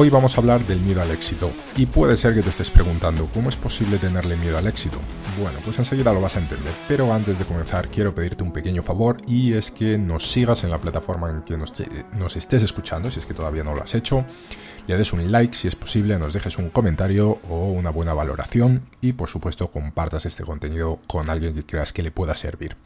[0.00, 1.50] Hoy vamos a hablar del miedo al éxito.
[1.76, 5.00] Y puede ser que te estés preguntando, ¿cómo es posible tenerle miedo al éxito?
[5.38, 6.72] Bueno, pues enseguida lo vas a entender.
[6.88, 10.70] Pero antes de comenzar, quiero pedirte un pequeño favor y es que nos sigas en
[10.70, 14.24] la plataforma en que nos, estés escuchando, si es que todavía no lo has hecho.
[14.88, 18.88] Le des un like si es posible, nos dejes un comentario o una buena valoración
[19.00, 22.76] y por supuesto compartas este contenido con alguien que creas que le pueda servir.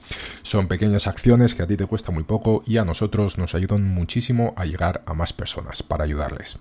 [0.42, 3.84] Son pequeñas acciones que a ti te cuesta muy poco y a nosotros nos ayudan
[3.84, 6.58] muchísimo a llegar a más personas para ayudarles.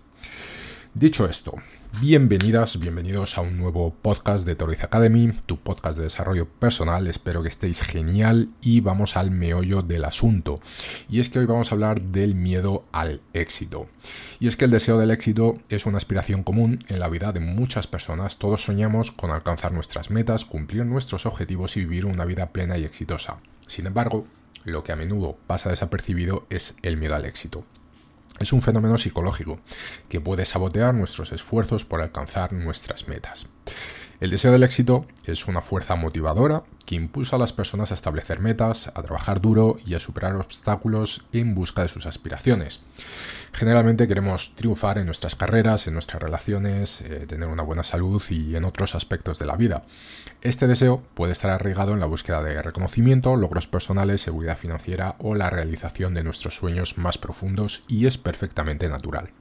[0.93, 1.55] Dicho esto,
[2.01, 7.07] bienvenidas, bienvenidos a un nuevo podcast de Toriz Academy, tu podcast de desarrollo personal.
[7.07, 10.59] Espero que estéis genial y vamos al meollo del asunto.
[11.09, 13.87] Y es que hoy vamos a hablar del miedo al éxito.
[14.41, 17.39] Y es que el deseo del éxito es una aspiración común en la vida de
[17.39, 18.37] muchas personas.
[18.37, 22.83] Todos soñamos con alcanzar nuestras metas, cumplir nuestros objetivos y vivir una vida plena y
[22.83, 23.37] exitosa.
[23.65, 24.27] Sin embargo,
[24.65, 27.63] lo que a menudo pasa desapercibido es el miedo al éxito.
[28.41, 29.59] Es un fenómeno psicológico
[30.09, 33.47] que puede sabotear nuestros esfuerzos por alcanzar nuestras metas.
[34.21, 38.39] El deseo del éxito es una fuerza motivadora que impulsa a las personas a establecer
[38.39, 42.81] metas, a trabajar duro y a superar obstáculos en busca de sus aspiraciones.
[43.51, 48.55] Generalmente queremos triunfar en nuestras carreras, en nuestras relaciones, eh, tener una buena salud y
[48.55, 49.85] en otros aspectos de la vida.
[50.43, 55.33] Este deseo puede estar arraigado en la búsqueda de reconocimiento, logros personales, seguridad financiera o
[55.33, 59.31] la realización de nuestros sueños más profundos y es perfectamente natural.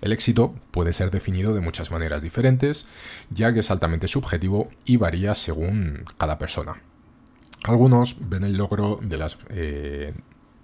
[0.00, 2.86] El éxito puede ser definido de muchas maneras diferentes,
[3.30, 6.82] ya que es altamente subjetivo y varía según cada persona.
[7.64, 10.12] Algunos ven el logro de las, eh,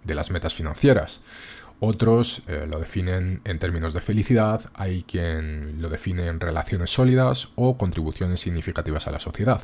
[0.05, 1.23] de las metas financieras,
[1.83, 7.49] otros eh, lo definen en términos de felicidad, hay quien lo define en relaciones sólidas
[7.57, 9.63] o contribuciones significativas a la sociedad.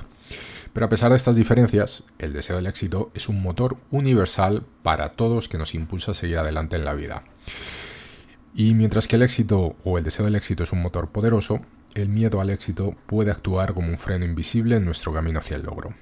[0.73, 5.11] Pero a pesar de estas diferencias, el deseo del éxito es un motor universal para
[5.11, 7.23] todos que nos impulsa a seguir adelante en la vida.
[8.59, 11.61] Y mientras que el éxito o el deseo del éxito es un motor poderoso,
[11.95, 15.63] el miedo al éxito puede actuar como un freno invisible en nuestro camino hacia el
[15.63, 15.93] logro.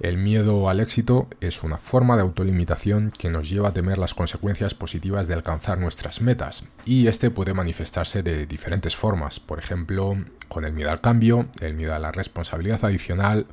[0.00, 4.12] El miedo al éxito es una forma de autolimitación que nos lleva a temer las
[4.12, 10.16] consecuencias positivas de alcanzar nuestras metas, y este puede manifestarse de diferentes formas, por ejemplo,
[10.48, 13.46] con el miedo al cambio, el miedo a la responsabilidad adicional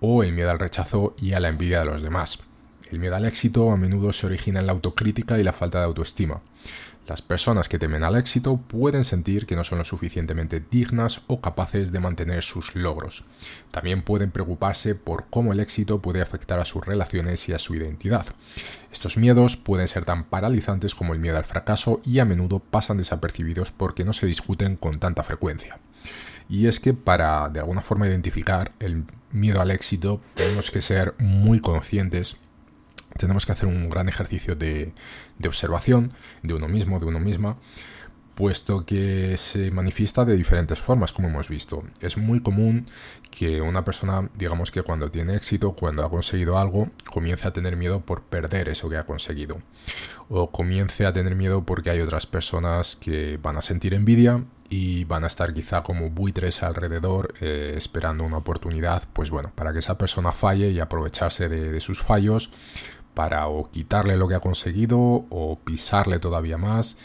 [0.00, 2.40] o el miedo al rechazo y a la envidia de los demás.
[2.90, 5.84] El miedo al éxito a menudo se origina en la autocrítica y la falta de
[5.84, 6.40] autoestima.
[7.10, 11.40] Las personas que temen al éxito pueden sentir que no son lo suficientemente dignas o
[11.40, 13.24] capaces de mantener sus logros.
[13.72, 17.74] También pueden preocuparse por cómo el éxito puede afectar a sus relaciones y a su
[17.74, 18.26] identidad.
[18.92, 22.98] Estos miedos pueden ser tan paralizantes como el miedo al fracaso y a menudo pasan
[22.98, 25.80] desapercibidos porque no se discuten con tanta frecuencia.
[26.48, 31.16] Y es que para de alguna forma identificar el miedo al éxito tenemos que ser
[31.18, 32.36] muy conscientes
[33.16, 34.92] tenemos que hacer un gran ejercicio de,
[35.44, 36.12] observación
[36.42, 37.56] de uno mismo, de uno misma,
[38.34, 41.84] puesto que se manifiesta de diferentes formas, como hemos visto.
[42.00, 42.86] Es muy común
[43.30, 47.76] que una persona, digamos que cuando tiene éxito, cuando ha conseguido algo, comience a tener
[47.76, 49.58] miedo por perder eso que ha conseguido.
[50.30, 55.04] O comience a tener miedo porque hay otras personas que van a sentir envidia y
[55.04, 59.80] van a estar quizá como buitres alrededor eh, esperando una oportunidad, pues bueno, para que
[59.80, 62.50] esa persona falle y aprovecharse de sus fallos
[63.14, 66.96] para o quitarle lo que ha conseguido o pisarle todavía más.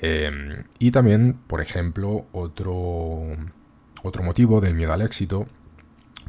[0.00, 3.22] Em, y también, por ejemplo, otro,
[4.02, 5.46] otro motivo del miedo al éxito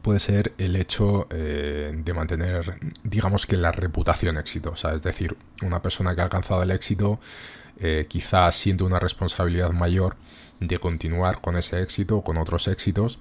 [0.01, 4.93] puede ser el hecho eh, de mantener, digamos que la reputación exitosa.
[4.93, 7.19] Es decir, una persona que ha alcanzado el éxito
[7.79, 10.15] eh, quizás siente una responsabilidad mayor
[10.59, 13.19] de continuar con ese éxito o con otros éxitos,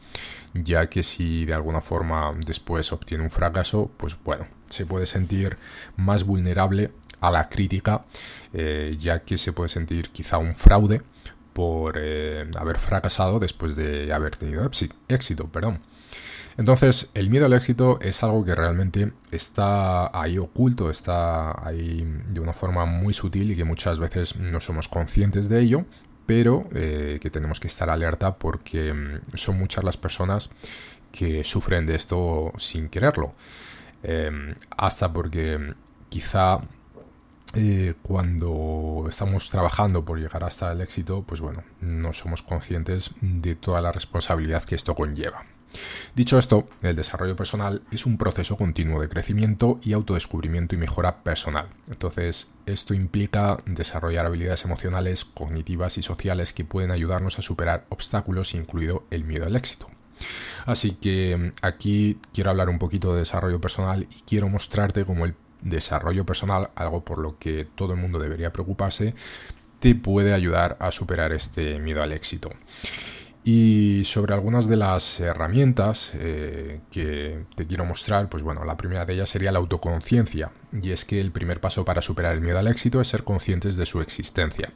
[0.53, 5.56] ya que si de alguna forma después obtiene un fracaso, pues bueno, se puede sentir
[5.97, 6.91] más vulnerable
[7.21, 8.05] a la crítica,
[8.53, 11.03] eh, ya que se puede sentir quizá un fraude
[11.53, 14.69] por eh, haber fracasado después de haber tenido
[15.09, 15.49] éxito.
[15.49, 15.81] Perdón.
[16.56, 22.41] Entonces, el miedo al éxito es algo que realmente está ahí oculto, está ahí de
[22.41, 25.85] una forma muy sutil y que muchas veces no somos conscientes de ello,
[26.26, 30.50] pero eh, que tenemos que estar alerta porque mm, son muchas las personas
[31.11, 33.35] que sufren de esto sin quererlo.
[34.05, 35.75] Em, hasta porque mm,
[36.11, 36.61] quizá
[37.55, 43.55] eh, cuando estamos trabajando por llegar hasta el éxito, pues bueno, no somos conscientes de
[43.55, 45.47] toda la responsabilidad que esto conlleva.
[46.15, 51.25] Dicho esto, el desarrollo personal es un proceso continuo de crecimiento y autodescubrimiento y mejora
[51.25, 51.69] personal.
[51.89, 58.55] Entonces, esto implica desarrollar habilidades emocionales, cognitivas y sociales que pueden ayudarnos a superar obstáculos,
[58.55, 59.89] incluido el miedo al éxito.
[60.66, 65.25] Así que mm, aquí quiero hablar un poquito de desarrollo personal y quiero mostrarte cómo
[65.25, 69.14] el desarrollo personal, algo por lo que todo el mundo debería preocuparse,
[69.81, 72.50] te puede ayudar a superar este miedo al éxito
[73.46, 79.05] y sobre algunas de las herramientas eh, que te quiero mostrar, pues bueno, la primera
[79.05, 82.58] de ellas sería la autoconciencia, y es que el primer paso para superar el miedo
[82.58, 84.73] al éxito es ser conscientes de su existencia,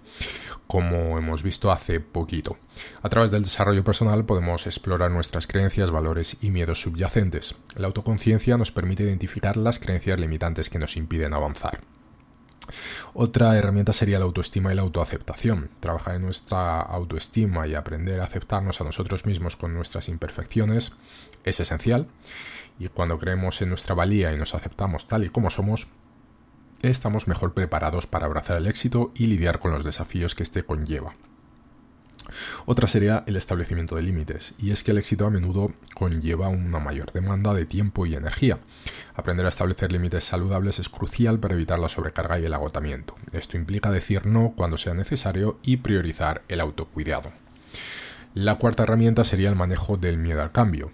[0.66, 2.58] como hemos visto hace poquito.
[3.00, 7.54] A través del desarrollo personal podemos explorar nuestras creencias, valores y miedos subyacentes.
[7.74, 11.80] La autoconciencia nos permite identificar las creencias limitantes que nos impiden avanzar.
[13.14, 15.70] Otra herramienta sería la autoestima y la autoaceptación.
[15.80, 20.92] Trabajar en nuestra autoestima y aprender a aceptarnos a nosotros mismos con nuestras imperfecciones
[21.44, 22.06] es esencial.
[22.78, 25.88] Y cuando creemos en nuestra valía y nos aceptamos tal y como somos,
[26.82, 31.14] estamos mejor preparados para abrazar el éxito y lidiar con los desafíos que éste conlleva.
[32.66, 36.78] Otra sería el establecimiento de límites, y es que el éxito a menudo conlleva una
[36.78, 38.58] mayor demanda de tiempo y energía.
[39.14, 43.14] Aprender a establecer límites saludables es crucial para evitar la sobrecarga y el agotamiento.
[43.32, 47.32] Esto implica decir no cuando sea necesario y priorizar el autocuidado.
[48.34, 50.92] La cuarta herramienta sería el manejo del miedo al cambio.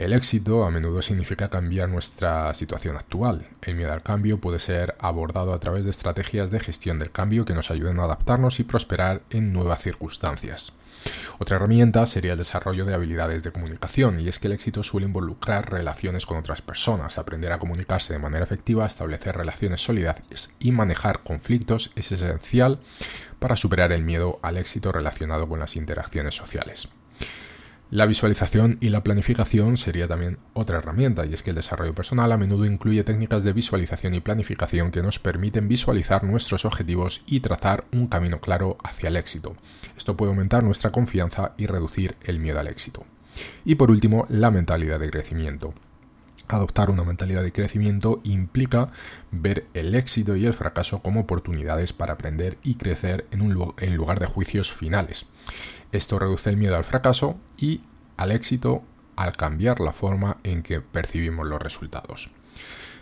[0.00, 3.46] El éxito a menudo significa cambiar nuestra situación actual.
[3.60, 7.44] El miedo al cambio puede ser abordado a través de estrategias de gestión del cambio
[7.44, 10.72] que nos ayuden a adaptarnos y prosperar en nuevas circunstancias.
[11.38, 15.06] Otra herramienta sería el desarrollo de habilidades de comunicación, y es que el éxito suele
[15.06, 17.18] involucrar relaciones con otras personas.
[17.18, 22.80] Aprender a comunicarse de manera efectiva, establecer relaciones solidarias y manejar conflictos es esencial
[23.38, 26.88] para superar el miedo al éxito relacionado con las interacciones sociales.
[27.90, 32.30] La visualización y la planificación sería también otra herramienta, y es que el desarrollo personal
[32.30, 37.40] a menudo incluye técnicas de visualización y planificación que nos permiten visualizar nuestros objetivos y
[37.40, 39.56] trazar un camino claro hacia el éxito.
[39.96, 43.04] Esto puede aumentar nuestra confianza y reducir el miedo al éxito.
[43.64, 45.74] Y por último, la mentalidad de crecimiento.
[46.46, 48.92] Adoptar una mentalidad de crecimiento implica
[49.32, 53.96] ver el éxito y el fracaso como oportunidades para aprender y crecer en, un, en
[53.96, 55.26] lugar de juicios finales.
[55.92, 57.82] Esto reduce el miedo al fracaso y
[58.16, 58.82] al éxito
[59.16, 62.30] al cambiar la forma en que percibimos los resultados.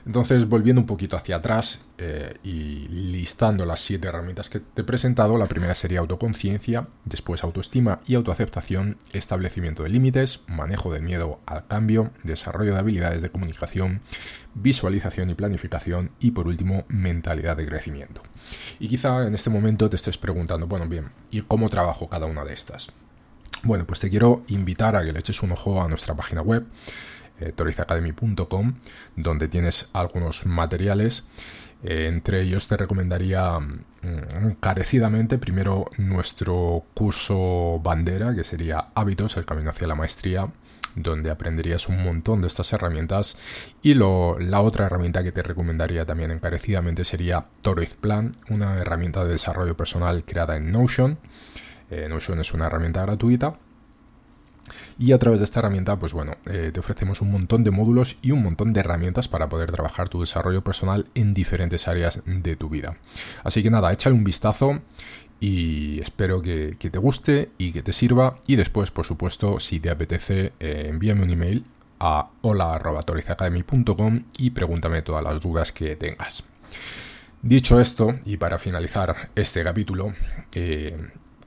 [0.08, 4.84] Entonces, volviendo un poquito hacia atrás eh, y listando las siete herramientas que te he
[4.84, 11.40] presentado, la primera sería autoconciencia, después autoestima y autoaceptación, establecimiento de límites, manejo del miedo
[11.44, 14.00] al cambio, desarrollo de habilidades de comunicación,
[14.55, 18.22] visualización y planificación y por último, mentalidad de crecimiento.
[18.81, 22.46] Y quizá en este momento te estés preguntando, bueno, bien, ¿y cómo trabajo cada una
[22.46, 22.93] de estas?
[23.62, 26.64] Bueno, pues te quiero invitar a que le eches un ojo a nuestra página web
[27.40, 28.75] eh, torizacademy.com,
[29.17, 31.29] donde tienes algunos materiales.
[31.82, 39.45] Eh, entre ellos te recomendaría mm, encarecidamente primero nuestro curso bandera, que sería Hábitos, el
[39.45, 40.49] camino hacia la maestría,
[40.97, 43.38] donde aprenderías un montón de estas herramientas.
[43.83, 49.33] Y la otra herramienta que te recomendaría también encarecidamente sería Toroid Plan, una herramienta de
[49.33, 51.18] desarrollo personal creada en Notion.
[51.90, 53.59] Eh, Notion es una herramienta gratuita
[54.98, 58.16] y a través de esta herramienta, pues bueno, eh, te ofrecemos un montón de módulos
[58.22, 62.56] y un montón de herramientas para poder trabajar tu desarrollo personal en diferentes áreas de
[62.56, 62.96] tu vida.
[63.44, 64.80] Así que nada, échale un vistazo
[65.40, 68.37] y espero que, te guste y que te sirva.
[68.46, 71.64] Y después, por supuesto, si te apetece, eh, envíame un email
[72.00, 76.44] a hola.torizacademy.com y pregúntame todas las dudas que tengas.
[77.42, 80.12] Dicho esto, y para finalizar este capítulo,
[80.52, 80.96] eh,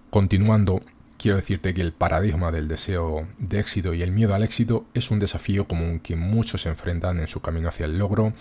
[0.10, 0.82] continuando
[1.22, 5.12] quiero decirte que el paradigma del deseo de éxito y el miedo al éxito es
[5.12, 8.34] un desafío común que muchos enfrentan en su camino hacia el logro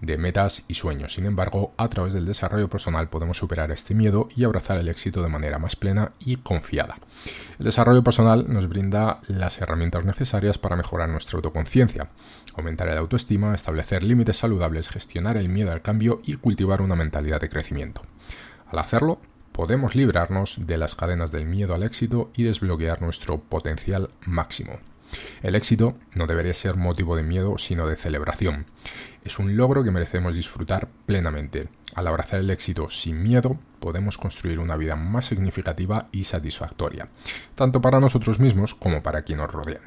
[0.00, 1.12] de metas y sueños.
[1.12, 5.22] Sin embargo, a través del desarrollo personal podemos superar este miedo y abrazar el éxito
[5.22, 6.96] de manera más plena y confiada.
[7.58, 12.08] El desarrollo personal nos brinda las herramientas necesarias para mejorar nuestra autoconciencia,
[12.56, 17.42] aumentar el autoestima, establecer límites saludables, gestionar el miedo al cambio y cultivar una mentalidad
[17.42, 18.00] de crecimiento.
[18.70, 19.20] Al hacerlo,
[19.52, 24.78] podemos librarnos de las cadenas del miedo al éxito y desbloquear nuestro potencial máximo.
[25.42, 28.64] El éxito no debería ser motivo de miedo, sino de celebración.
[29.24, 31.68] Es un logro que merecemos disfrutar plenamente.
[31.94, 37.08] Al abrazar el éxito sin miedo, podemos construir una vida más significativa y satisfactoria,
[37.54, 39.80] tanto para nosotros mismos como para quien nos rodea.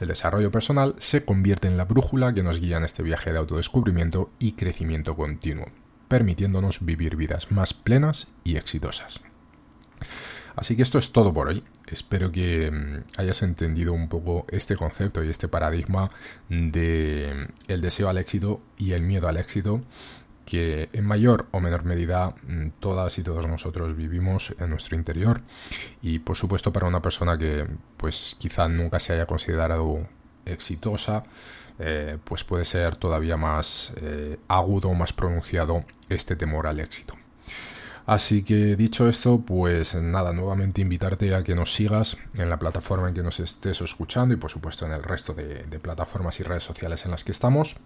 [0.00, 3.38] El desarrollo personal se convierte en la brújula que nos guía en este viaje de
[3.38, 5.66] autodescubrimiento y crecimiento continuo,
[6.12, 9.22] permitiéndonos vivir vidas más plenas y exitosas.
[10.54, 11.64] Así que esto es todo por hoy.
[11.86, 16.10] Espero que mm, hayas entendido un poco este concepto y este paradigma
[16.50, 19.80] de el deseo al éxito y el miedo al éxito
[20.44, 25.40] que en mayor o menor medida mm, todas y todos nosotros vivimos en nuestro interior
[26.02, 27.66] y por supuesto para una persona que
[27.96, 30.06] pues quizá nunca se haya considerado
[30.46, 31.24] exitosa
[31.78, 37.16] eh, pues puede ser todavía más eh, agudo más pronunciado este temor al éxito
[38.06, 43.08] Así que dicho esto, pues nada, nuevamente invitarte a que nos sigas en la plataforma
[43.08, 46.64] en que nos estés escuchando y por supuesto en el resto de, plataformas y redes
[46.64, 47.76] sociales en las que estamos.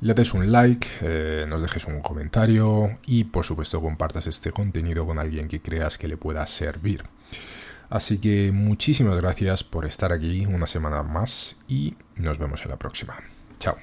[0.00, 5.06] Le des un like, eh, nos dejes un comentario y por supuesto compartas este contenido
[5.06, 7.02] con alguien que creas que le pueda servir.
[7.88, 12.76] Así que muchísimas gracias por estar aquí una semana más y nos vemos en la
[12.76, 13.16] próxima.
[13.58, 13.76] Chao.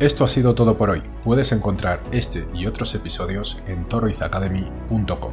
[0.00, 1.02] Esto ha sido todo por hoy.
[1.22, 5.32] Puedes encontrar este y otros episodios en toroizacademy.com.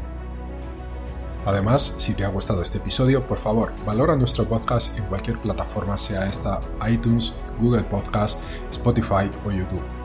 [1.45, 5.95] Además, si te ha gustado este episodio, por favor, valora nuestro podcast en cualquier plataforma,
[5.99, 10.04] sea esta iTunes, Google Podcast, Spotify o YouTube